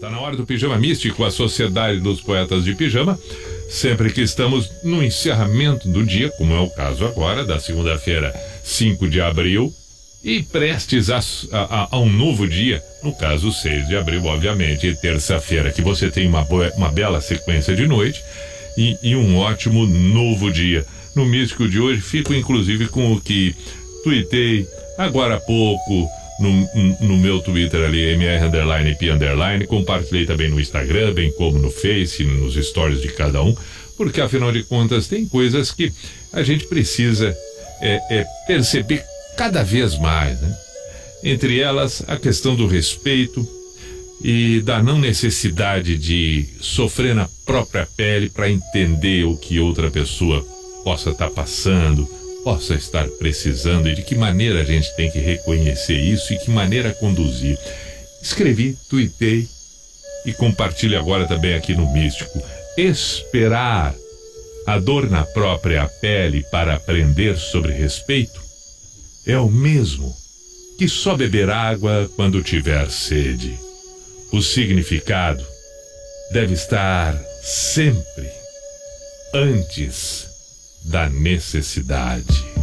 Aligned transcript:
Tá 0.00 0.08
na 0.08 0.20
hora 0.20 0.36
do 0.36 0.46
Pijama 0.46 0.78
Místico, 0.78 1.24
a 1.24 1.30
Sociedade 1.30 1.98
dos 1.98 2.20
Poetas 2.20 2.64
de 2.64 2.72
Pijama. 2.72 3.18
Sempre 3.68 4.12
que 4.12 4.20
estamos 4.20 4.70
no 4.84 5.02
encerramento 5.02 5.88
do 5.88 6.06
dia, 6.06 6.30
como 6.38 6.54
é 6.54 6.60
o 6.60 6.70
caso 6.70 7.04
agora, 7.04 7.44
da 7.44 7.58
segunda-feira, 7.58 8.32
5 8.62 9.08
de 9.08 9.20
abril, 9.20 9.72
e 10.22 10.42
prestes 10.42 11.10
a, 11.10 11.18
a, 11.52 11.88
a, 11.90 11.98
um 11.98 12.10
novo 12.10 12.46
dia, 12.46 12.80
no 13.02 13.12
caso 13.12 13.52
6 13.52 13.88
de 13.88 13.96
abril, 13.96 14.24
obviamente, 14.24 14.96
terça-feira, 15.00 15.72
que 15.72 15.82
você 15.82 16.10
tem 16.10 16.28
uma, 16.28 16.44
boa, 16.44 16.72
uma 16.76 16.90
bela 16.90 17.20
sequência 17.20 17.74
de 17.74 17.86
noite 17.86 18.22
e, 18.76 18.96
e 19.02 19.16
um 19.16 19.36
ótimo 19.36 19.84
novo 19.84 20.50
dia. 20.52 20.86
No 21.16 21.26
Místico 21.26 21.68
de 21.68 21.80
hoje, 21.80 22.00
fico 22.00 22.32
inclusive 22.32 22.86
com 22.86 23.12
o 23.12 23.20
que 23.20 23.54
tuitei 24.04 24.64
agora 24.96 25.36
há 25.36 25.40
pouco 25.40 26.08
no, 26.38 26.68
no 27.00 27.16
meu 27.16 27.40
Twitter 27.40 27.84
ali, 27.84 28.12
MR 28.12 28.46
underline 28.46 28.94
P 28.94 29.10
underline, 29.10 29.66
compartilhei 29.66 30.24
também 30.24 30.48
no 30.48 30.60
Instagram, 30.60 31.12
bem 31.12 31.32
como 31.32 31.58
no 31.58 31.70
Face, 31.70 32.24
nos 32.24 32.54
stories 32.54 33.00
de 33.00 33.08
cada 33.08 33.42
um, 33.42 33.54
porque 33.96 34.20
afinal 34.20 34.52
de 34.52 34.62
contas 34.62 35.08
tem 35.08 35.26
coisas 35.26 35.72
que 35.72 35.92
a 36.32 36.42
gente 36.42 36.66
precisa 36.66 37.36
é, 37.80 38.00
é 38.10 38.26
perceber 38.46 39.04
cada 39.36 39.62
vez 39.62 39.98
mais, 39.98 40.40
né? 40.40 40.56
Entre 41.22 41.58
elas, 41.58 42.02
a 42.06 42.16
questão 42.16 42.54
do 42.54 42.66
respeito 42.66 43.46
e 44.22 44.60
da 44.60 44.82
não 44.82 44.98
necessidade 44.98 45.96
de 45.96 46.46
sofrer 46.60 47.14
na 47.14 47.28
própria 47.44 47.88
pele 47.96 48.28
para 48.28 48.50
entender 48.50 49.24
o 49.24 49.36
que 49.36 49.58
outra 49.58 49.90
pessoa 49.90 50.44
possa 50.84 51.10
estar 51.10 51.28
tá 51.28 51.34
passando, 51.34 52.08
possa 52.44 52.74
estar 52.74 53.06
precisando 53.18 53.88
e 53.88 53.94
de 53.94 54.02
que 54.02 54.14
maneira 54.14 54.60
a 54.60 54.64
gente 54.64 54.94
tem 54.96 55.10
que 55.10 55.18
reconhecer 55.18 55.96
isso 55.96 56.32
e 56.32 56.38
que 56.38 56.50
maneira 56.50 56.92
conduzir. 56.94 57.58
Escrevi, 58.22 58.76
tuitei 58.88 59.48
e 60.26 60.32
compartilho 60.32 60.98
agora 60.98 61.26
também 61.26 61.54
aqui 61.54 61.74
no 61.74 61.92
Místico. 61.92 62.42
Esperar 62.76 63.94
a 64.66 64.78
dor 64.78 65.08
na 65.08 65.24
própria 65.24 65.88
pele 66.00 66.42
para 66.50 66.74
aprender 66.74 67.36
sobre 67.36 67.72
respeito 67.72 68.40
é 69.26 69.38
o 69.38 69.48
mesmo 69.48 70.14
que 70.78 70.88
só 70.88 71.16
beber 71.16 71.50
água 71.50 72.08
quando 72.16 72.42
tiver 72.42 72.90
sede. 72.90 73.58
O 74.30 74.42
significado 74.42 75.44
deve 76.32 76.54
estar 76.54 77.18
sempre 77.42 78.30
antes 79.34 80.27
da 80.88 81.08
necessidade. 81.10 82.57